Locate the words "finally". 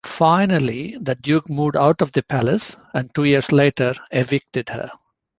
0.03-0.97